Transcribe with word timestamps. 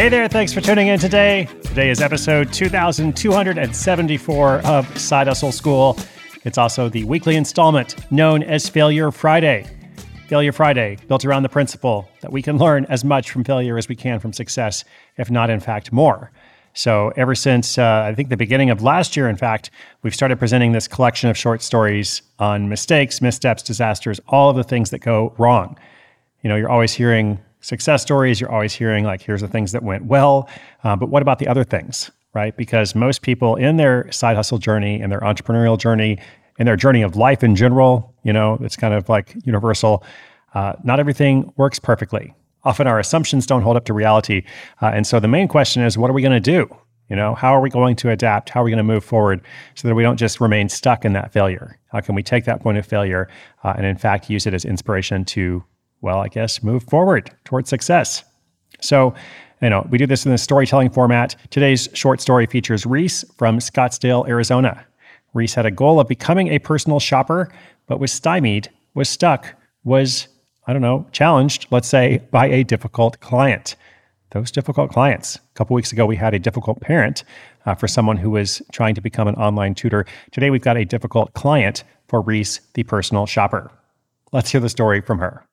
Hey 0.00 0.08
there, 0.08 0.28
thanks 0.28 0.54
for 0.54 0.62
tuning 0.62 0.88
in 0.88 0.98
today. 0.98 1.46
Today 1.62 1.90
is 1.90 2.00
episode 2.00 2.54
2274 2.54 4.54
of 4.60 4.98
Side 4.98 5.26
Hustle 5.26 5.52
School. 5.52 5.98
It's 6.42 6.56
also 6.56 6.88
the 6.88 7.04
weekly 7.04 7.36
installment 7.36 8.10
known 8.10 8.42
as 8.42 8.66
Failure 8.66 9.10
Friday. 9.10 9.66
Failure 10.26 10.52
Friday, 10.52 10.96
built 11.06 11.26
around 11.26 11.42
the 11.42 11.50
principle 11.50 12.08
that 12.22 12.32
we 12.32 12.40
can 12.40 12.56
learn 12.56 12.86
as 12.86 13.04
much 13.04 13.30
from 13.30 13.44
failure 13.44 13.76
as 13.76 13.90
we 13.90 13.94
can 13.94 14.18
from 14.18 14.32
success, 14.32 14.86
if 15.18 15.30
not, 15.30 15.50
in 15.50 15.60
fact, 15.60 15.92
more. 15.92 16.32
So, 16.72 17.12
ever 17.14 17.34
since 17.34 17.76
uh, 17.76 18.06
I 18.08 18.14
think 18.14 18.30
the 18.30 18.38
beginning 18.38 18.70
of 18.70 18.82
last 18.82 19.18
year, 19.18 19.28
in 19.28 19.36
fact, 19.36 19.70
we've 20.02 20.14
started 20.14 20.38
presenting 20.38 20.72
this 20.72 20.88
collection 20.88 21.28
of 21.28 21.36
short 21.36 21.60
stories 21.60 22.22
on 22.38 22.70
mistakes, 22.70 23.20
missteps, 23.20 23.62
disasters, 23.62 24.18
all 24.28 24.48
of 24.48 24.56
the 24.56 24.64
things 24.64 24.88
that 24.92 25.00
go 25.00 25.34
wrong. 25.36 25.78
You 26.42 26.48
know, 26.48 26.56
you're 26.56 26.70
always 26.70 26.94
hearing 26.94 27.38
success 27.60 28.02
stories, 28.02 28.40
you're 28.40 28.50
always 28.50 28.74
hearing, 28.74 29.04
like, 29.04 29.22
here's 29.22 29.40
the 29.40 29.48
things 29.48 29.72
that 29.72 29.82
went 29.82 30.04
well. 30.04 30.48
Uh, 30.84 30.96
but 30.96 31.08
what 31.08 31.22
about 31.22 31.38
the 31.38 31.48
other 31.48 31.64
things, 31.64 32.10
right? 32.34 32.56
Because 32.56 32.94
most 32.94 33.22
people 33.22 33.56
in 33.56 33.76
their 33.76 34.10
side 34.12 34.36
hustle 34.36 34.58
journey, 34.58 35.00
in 35.00 35.10
their 35.10 35.20
entrepreneurial 35.20 35.78
journey, 35.78 36.18
in 36.58 36.66
their 36.66 36.76
journey 36.76 37.02
of 37.02 37.16
life 37.16 37.42
in 37.42 37.56
general, 37.56 38.14
you 38.22 38.32
know, 38.32 38.58
it's 38.60 38.76
kind 38.76 38.94
of 38.94 39.08
like 39.08 39.34
universal. 39.44 40.04
Uh, 40.54 40.74
not 40.84 41.00
everything 41.00 41.52
works 41.56 41.78
perfectly 41.78 42.34
often 42.64 42.86
our 42.86 42.98
assumptions 42.98 43.46
don't 43.46 43.62
hold 43.62 43.76
up 43.76 43.84
to 43.86 43.94
reality. 43.94 44.42
Uh, 44.82 44.90
and 44.92 45.06
so 45.06 45.20
the 45.20 45.28
main 45.28 45.48
question 45.48 45.82
is, 45.82 45.96
what 45.96 46.10
are 46.10 46.12
we 46.12 46.22
going 46.22 46.32
to 46.32 46.40
do? 46.40 46.68
You 47.08 47.16
know, 47.16 47.34
how 47.34 47.52
are 47.52 47.60
we 47.60 47.70
going 47.70 47.96
to 47.96 48.10
adapt? 48.10 48.50
How 48.50 48.60
are 48.60 48.64
we 48.64 48.70
going 48.70 48.78
to 48.78 48.84
move 48.84 49.04
forward 49.04 49.40
so 49.74 49.88
that 49.88 49.94
we 49.94 50.02
don't 50.02 50.16
just 50.16 50.40
remain 50.40 50.68
stuck 50.68 51.04
in 51.04 51.12
that 51.14 51.32
failure? 51.32 51.78
How 51.90 52.00
can 52.00 52.14
we 52.14 52.22
take 52.22 52.44
that 52.44 52.62
point 52.62 52.78
of 52.78 52.86
failure 52.86 53.28
uh, 53.64 53.74
and, 53.76 53.84
in 53.84 53.96
fact, 53.96 54.30
use 54.30 54.46
it 54.46 54.54
as 54.54 54.64
inspiration 54.64 55.24
to, 55.26 55.64
well, 56.00 56.18
I 56.18 56.28
guess, 56.28 56.62
move 56.62 56.82
forward 56.84 57.30
towards 57.44 57.68
success? 57.68 58.24
So, 58.80 59.14
you 59.60 59.70
know, 59.70 59.86
we 59.90 59.98
do 59.98 60.06
this 60.06 60.24
in 60.24 60.32
the 60.32 60.38
storytelling 60.38 60.90
format. 60.90 61.36
Today's 61.50 61.88
short 61.92 62.20
story 62.20 62.46
features 62.46 62.86
Reese 62.86 63.24
from 63.36 63.58
Scottsdale, 63.58 64.26
Arizona. 64.28 64.84
Reese 65.34 65.54
had 65.54 65.66
a 65.66 65.70
goal 65.70 66.00
of 66.00 66.08
becoming 66.08 66.48
a 66.48 66.58
personal 66.58 66.98
shopper, 66.98 67.52
but 67.86 68.00
was 68.00 68.10
stymied, 68.10 68.70
was 68.94 69.08
stuck, 69.08 69.54
was 69.84 70.28
I 70.66 70.72
don't 70.72 70.82
know, 70.82 71.06
challenged, 71.10 71.66
let's 71.70 71.88
say, 71.88 72.18
by 72.30 72.46
a 72.46 72.62
difficult 72.62 73.18
client. 73.20 73.76
Those 74.30 74.52
difficult 74.52 74.92
clients. 74.92 75.36
A 75.36 75.40
couple 75.54 75.74
weeks 75.74 75.90
ago, 75.90 76.06
we 76.06 76.14
had 76.14 76.34
a 76.34 76.38
difficult 76.38 76.80
parent 76.80 77.24
uh, 77.66 77.74
for 77.74 77.88
someone 77.88 78.16
who 78.16 78.30
was 78.30 78.62
trying 78.70 78.94
to 78.94 79.00
become 79.00 79.26
an 79.26 79.34
online 79.34 79.74
tutor. 79.74 80.06
Today, 80.30 80.50
we've 80.50 80.62
got 80.62 80.76
a 80.76 80.84
difficult 80.84 81.32
client 81.34 81.82
for 82.06 82.20
Reese, 82.20 82.60
the 82.74 82.84
personal 82.84 83.26
shopper. 83.26 83.72
Let's 84.32 84.50
hear 84.50 84.60
the 84.60 84.68
story 84.68 85.00
from 85.00 85.18
her. 85.18 85.44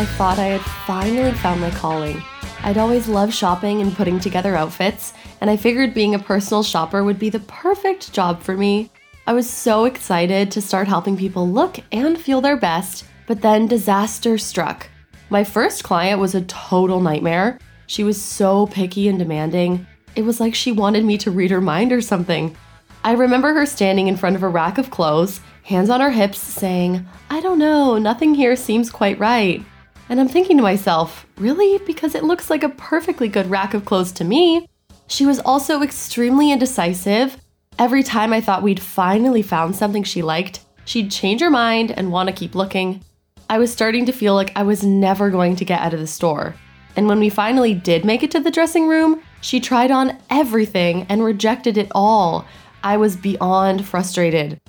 I 0.00 0.06
thought 0.06 0.38
I 0.38 0.46
had 0.46 0.62
finally 0.86 1.30
found 1.32 1.60
my 1.60 1.70
calling. 1.72 2.22
I'd 2.62 2.78
always 2.78 3.06
loved 3.06 3.34
shopping 3.34 3.82
and 3.82 3.94
putting 3.94 4.18
together 4.18 4.56
outfits, 4.56 5.12
and 5.42 5.50
I 5.50 5.58
figured 5.58 5.92
being 5.92 6.14
a 6.14 6.18
personal 6.18 6.62
shopper 6.62 7.04
would 7.04 7.18
be 7.18 7.28
the 7.28 7.40
perfect 7.40 8.10
job 8.14 8.40
for 8.40 8.56
me. 8.56 8.90
I 9.26 9.34
was 9.34 9.46
so 9.46 9.84
excited 9.84 10.50
to 10.52 10.62
start 10.62 10.88
helping 10.88 11.18
people 11.18 11.46
look 11.46 11.80
and 11.92 12.18
feel 12.18 12.40
their 12.40 12.56
best, 12.56 13.04
but 13.26 13.42
then 13.42 13.66
disaster 13.66 14.38
struck. 14.38 14.88
My 15.28 15.44
first 15.44 15.84
client 15.84 16.18
was 16.18 16.34
a 16.34 16.46
total 16.46 17.02
nightmare. 17.02 17.58
She 17.86 18.02
was 18.02 18.18
so 18.18 18.68
picky 18.68 19.06
and 19.06 19.18
demanding. 19.18 19.86
It 20.16 20.22
was 20.22 20.40
like 20.40 20.54
she 20.54 20.72
wanted 20.72 21.04
me 21.04 21.18
to 21.18 21.30
read 21.30 21.50
her 21.50 21.60
mind 21.60 21.92
or 21.92 22.00
something. 22.00 22.56
I 23.04 23.12
remember 23.12 23.52
her 23.52 23.66
standing 23.66 24.06
in 24.06 24.16
front 24.16 24.34
of 24.34 24.42
a 24.42 24.48
rack 24.48 24.78
of 24.78 24.90
clothes, 24.90 25.42
hands 25.64 25.90
on 25.90 26.00
her 26.00 26.10
hips, 26.10 26.38
saying, 26.38 27.06
I 27.28 27.42
don't 27.42 27.58
know, 27.58 27.98
nothing 27.98 28.34
here 28.34 28.56
seems 28.56 28.88
quite 28.88 29.18
right. 29.18 29.62
And 30.10 30.18
I'm 30.18 30.26
thinking 30.26 30.56
to 30.56 30.62
myself, 30.64 31.24
really? 31.38 31.78
Because 31.86 32.16
it 32.16 32.24
looks 32.24 32.50
like 32.50 32.64
a 32.64 32.68
perfectly 32.70 33.28
good 33.28 33.48
rack 33.48 33.74
of 33.74 33.84
clothes 33.84 34.10
to 34.12 34.24
me. 34.24 34.68
She 35.06 35.24
was 35.24 35.38
also 35.38 35.82
extremely 35.82 36.50
indecisive. 36.50 37.36
Every 37.78 38.02
time 38.02 38.32
I 38.32 38.40
thought 38.40 38.64
we'd 38.64 38.82
finally 38.82 39.40
found 39.40 39.76
something 39.76 40.02
she 40.02 40.20
liked, 40.20 40.64
she'd 40.84 41.12
change 41.12 41.40
her 41.40 41.48
mind 41.48 41.92
and 41.92 42.10
want 42.10 42.28
to 42.28 42.34
keep 42.34 42.56
looking. 42.56 43.04
I 43.48 43.60
was 43.60 43.72
starting 43.72 44.04
to 44.06 44.12
feel 44.12 44.34
like 44.34 44.50
I 44.56 44.64
was 44.64 44.82
never 44.82 45.30
going 45.30 45.54
to 45.54 45.64
get 45.64 45.80
out 45.80 45.94
of 45.94 46.00
the 46.00 46.08
store. 46.08 46.56
And 46.96 47.06
when 47.06 47.20
we 47.20 47.30
finally 47.30 47.72
did 47.72 48.04
make 48.04 48.24
it 48.24 48.32
to 48.32 48.40
the 48.40 48.50
dressing 48.50 48.88
room, 48.88 49.22
she 49.42 49.60
tried 49.60 49.92
on 49.92 50.18
everything 50.28 51.06
and 51.08 51.22
rejected 51.22 51.78
it 51.78 51.92
all. 51.94 52.44
I 52.82 52.96
was 52.96 53.14
beyond 53.14 53.86
frustrated. 53.86 54.60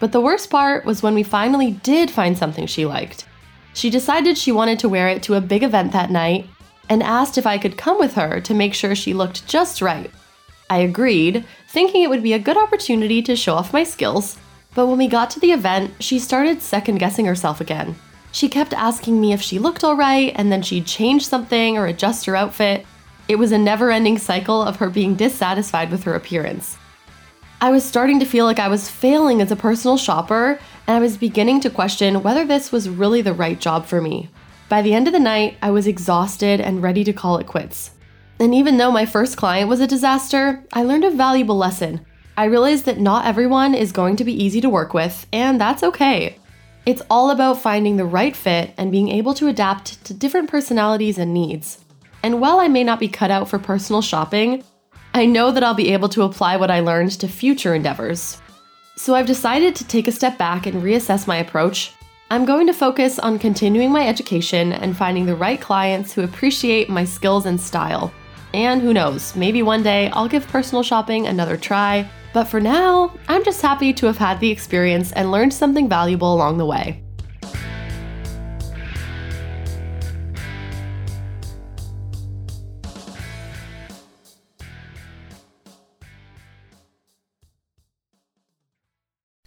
But 0.00 0.10
the 0.10 0.20
worst 0.20 0.50
part 0.50 0.84
was 0.84 1.04
when 1.04 1.14
we 1.14 1.22
finally 1.22 1.70
did 1.70 2.10
find 2.10 2.36
something 2.36 2.66
she 2.66 2.84
liked. 2.84 3.26
She 3.74 3.90
decided 3.90 4.36
she 4.36 4.52
wanted 4.52 4.78
to 4.80 4.88
wear 4.88 5.08
it 5.08 5.22
to 5.24 5.34
a 5.34 5.40
big 5.40 5.62
event 5.62 5.92
that 5.92 6.10
night 6.10 6.46
and 6.88 7.02
asked 7.02 7.38
if 7.38 7.46
I 7.46 7.58
could 7.58 7.76
come 7.76 7.98
with 7.98 8.14
her 8.14 8.40
to 8.40 8.54
make 8.54 8.74
sure 8.74 8.94
she 8.94 9.14
looked 9.14 9.46
just 9.46 9.82
right. 9.82 10.10
I 10.70 10.78
agreed, 10.78 11.44
thinking 11.68 12.02
it 12.02 12.10
would 12.10 12.22
be 12.22 12.32
a 12.32 12.38
good 12.38 12.56
opportunity 12.56 13.22
to 13.22 13.36
show 13.36 13.54
off 13.54 13.72
my 13.72 13.84
skills. 13.84 14.38
But 14.74 14.86
when 14.86 14.98
we 14.98 15.08
got 15.08 15.30
to 15.30 15.40
the 15.40 15.52
event, 15.52 16.02
she 16.02 16.18
started 16.18 16.62
second 16.62 16.98
guessing 16.98 17.26
herself 17.26 17.60
again. 17.60 17.96
She 18.32 18.48
kept 18.48 18.74
asking 18.74 19.20
me 19.20 19.32
if 19.32 19.40
she 19.40 19.58
looked 19.58 19.82
alright, 19.82 20.32
and 20.36 20.52
then 20.52 20.62
she'd 20.62 20.86
change 20.86 21.26
something 21.26 21.78
or 21.78 21.86
adjust 21.86 22.26
her 22.26 22.36
outfit. 22.36 22.86
It 23.26 23.36
was 23.36 23.52
a 23.52 23.58
never 23.58 23.90
ending 23.90 24.18
cycle 24.18 24.62
of 24.62 24.76
her 24.76 24.90
being 24.90 25.14
dissatisfied 25.14 25.90
with 25.90 26.04
her 26.04 26.14
appearance. 26.14 26.76
I 27.60 27.72
was 27.72 27.84
starting 27.84 28.20
to 28.20 28.24
feel 28.24 28.44
like 28.44 28.60
I 28.60 28.68
was 28.68 28.88
failing 28.88 29.40
as 29.40 29.50
a 29.50 29.56
personal 29.56 29.96
shopper, 29.96 30.60
and 30.86 30.96
I 30.96 31.00
was 31.00 31.16
beginning 31.16 31.60
to 31.62 31.70
question 31.70 32.22
whether 32.22 32.44
this 32.44 32.70
was 32.70 32.88
really 32.88 33.20
the 33.20 33.32
right 33.32 33.58
job 33.58 33.84
for 33.84 34.00
me. 34.00 34.30
By 34.68 34.80
the 34.80 34.94
end 34.94 35.08
of 35.08 35.12
the 35.12 35.18
night, 35.18 35.56
I 35.60 35.72
was 35.72 35.88
exhausted 35.88 36.60
and 36.60 36.84
ready 36.84 37.02
to 37.02 37.12
call 37.12 37.38
it 37.38 37.48
quits. 37.48 37.90
And 38.38 38.54
even 38.54 38.76
though 38.76 38.92
my 38.92 39.06
first 39.06 39.36
client 39.36 39.68
was 39.68 39.80
a 39.80 39.88
disaster, 39.88 40.62
I 40.72 40.84
learned 40.84 41.02
a 41.02 41.10
valuable 41.10 41.56
lesson. 41.56 42.06
I 42.36 42.44
realized 42.44 42.84
that 42.84 43.00
not 43.00 43.26
everyone 43.26 43.74
is 43.74 43.90
going 43.90 44.14
to 44.16 44.24
be 44.24 44.44
easy 44.44 44.60
to 44.60 44.70
work 44.70 44.94
with, 44.94 45.26
and 45.32 45.60
that's 45.60 45.82
okay. 45.82 46.38
It's 46.86 47.02
all 47.10 47.32
about 47.32 47.60
finding 47.60 47.96
the 47.96 48.04
right 48.04 48.36
fit 48.36 48.72
and 48.78 48.92
being 48.92 49.08
able 49.08 49.34
to 49.34 49.48
adapt 49.48 50.04
to 50.04 50.14
different 50.14 50.48
personalities 50.48 51.18
and 51.18 51.34
needs. 51.34 51.84
And 52.22 52.40
while 52.40 52.60
I 52.60 52.68
may 52.68 52.84
not 52.84 53.00
be 53.00 53.08
cut 53.08 53.32
out 53.32 53.48
for 53.48 53.58
personal 53.58 54.00
shopping, 54.00 54.62
I 55.14 55.26
know 55.26 55.50
that 55.50 55.64
I'll 55.64 55.74
be 55.74 55.92
able 55.92 56.08
to 56.10 56.22
apply 56.22 56.56
what 56.56 56.70
I 56.70 56.80
learned 56.80 57.12
to 57.12 57.28
future 57.28 57.74
endeavors. 57.74 58.40
So 58.96 59.14
I've 59.14 59.26
decided 59.26 59.74
to 59.76 59.86
take 59.86 60.08
a 60.08 60.12
step 60.12 60.38
back 60.38 60.66
and 60.66 60.82
reassess 60.82 61.26
my 61.26 61.38
approach. 61.38 61.92
I'm 62.30 62.44
going 62.44 62.66
to 62.66 62.72
focus 62.72 63.18
on 63.18 63.38
continuing 63.38 63.90
my 63.90 64.06
education 64.06 64.72
and 64.72 64.96
finding 64.96 65.24
the 65.24 65.36
right 65.36 65.60
clients 65.60 66.12
who 66.12 66.22
appreciate 66.22 66.90
my 66.90 67.04
skills 67.04 67.46
and 67.46 67.60
style. 67.60 68.12
And 68.52 68.82
who 68.82 68.92
knows, 68.92 69.34
maybe 69.34 69.62
one 69.62 69.82
day 69.82 70.10
I'll 70.10 70.28
give 70.28 70.46
personal 70.48 70.82
shopping 70.82 71.26
another 71.26 71.56
try. 71.56 72.08
But 72.34 72.44
for 72.44 72.60
now, 72.60 73.14
I'm 73.28 73.44
just 73.44 73.62
happy 73.62 73.92
to 73.94 74.06
have 74.06 74.18
had 74.18 74.40
the 74.40 74.50
experience 74.50 75.12
and 75.12 75.32
learned 75.32 75.54
something 75.54 75.88
valuable 75.88 76.34
along 76.34 76.58
the 76.58 76.66
way. 76.66 77.02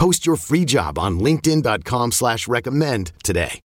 Post 0.00 0.24
your 0.24 0.36
free 0.36 0.64
job 0.64 0.98
on 0.98 1.20
LinkedIn.com 1.20 2.12
slash 2.12 2.48
recommend 2.48 3.12
today. 3.22 3.60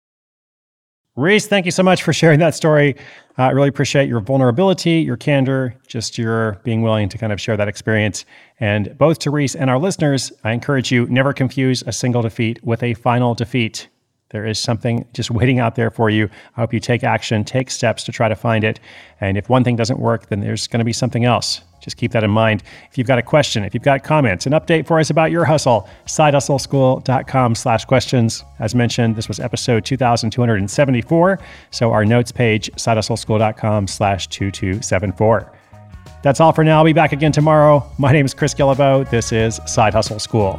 Reese, 1.14 1.46
thank 1.46 1.67
you 1.67 1.70
so 1.70 1.82
much 1.82 2.02
for 2.02 2.14
sharing 2.14 2.38
that 2.38 2.55
story. 2.55 2.96
Uh, 3.38 3.43
I 3.43 3.50
really 3.50 3.69
appreciate 3.69 4.08
your 4.08 4.20
vulnerability, 4.20 5.00
your 5.00 5.19
candor, 5.19 5.76
just 5.87 6.17
your 6.17 6.52
being 6.64 6.81
willing 6.81 7.11
to 7.11 7.19
kind 7.19 7.34
of 7.34 7.40
share 7.40 7.58
that 7.58 7.69
experience. 7.69 8.25
And 8.61 8.96
both 8.96 9.19
to 9.19 9.31
Reese 9.31 9.55
and 9.55 9.69
our 9.69 9.79
listeners, 9.79 10.32
I 10.43 10.52
encourage 10.52 10.90
you 10.90 11.05
never 11.08 11.34
confuse 11.34 11.82
a 11.87 11.93
single 11.93 12.23
defeat 12.23 12.64
with 12.64 12.82
a 12.82 12.94
final 12.94 13.34
defeat. 13.34 13.88
There 14.31 14.46
is 14.46 14.58
something 14.58 15.06
just 15.12 15.31
waiting 15.31 15.58
out 15.58 15.75
there 15.75 15.90
for 15.90 16.08
you. 16.08 16.31
I 16.56 16.62
hope 16.62 16.73
you 16.73 16.81
take 16.81 17.05
action, 17.05 17.44
take 17.44 17.70
steps 17.70 18.05
to 18.05 18.12
try 18.12 18.31
to 18.31 18.37
find 18.37 18.64
it. 18.64 18.81
And 19.20 19.37
if 19.37 19.50
one 19.50 19.64
thing 19.64 19.76
doesn't 19.76 19.99
work, 19.99 20.31
then 20.31 20.40
there's 20.40 20.67
going 20.67 20.79
to 20.79 20.84
be 20.87 20.94
something 20.94 21.26
else. 21.26 21.61
Just 21.82 21.96
keep 21.96 22.12
that 22.12 22.25
in 22.25 22.31
mind. 22.31 22.62
If 22.90 22.96
you've 22.96 23.06
got 23.06 23.19
a 23.19 23.23
question, 23.23 23.64
if 23.64 23.75
you've 23.75 23.82
got 23.82 24.05
comments, 24.05 24.46
an 24.46 24.52
update 24.52 24.87
for 24.87 24.99
us 25.00 25.11
about 25.11 25.31
your 25.31 25.44
hustle, 25.44 25.88
sidehustleschool.com 26.06 27.55
slash 27.55 27.84
questions. 27.84 28.44
As 28.58 28.75
mentioned, 28.75 29.17
this 29.17 29.29
was 29.29 29.40
episode 29.40 29.84
2274. 29.84 31.38
So 31.70 31.93
our 31.93 32.05
notes 32.05 32.32
page, 32.32 32.70
sidehustleschool.com 32.76 33.88
slash 33.88 34.29
2274. 34.29 35.52
That's 36.23 36.38
all 36.38 36.52
for 36.52 36.62
now. 36.62 36.79
I'll 36.79 36.84
be 36.84 36.93
back 36.93 37.12
again 37.12 37.32
tomorrow. 37.32 37.84
My 37.99 38.12
name 38.12 38.25
is 38.25 38.32
Chris 38.32 38.55
Guillebeau. 38.55 39.11
This 39.11 39.32
is 39.32 39.61
Side 39.67 39.93
Hustle 39.93 40.20
School. 40.20 40.58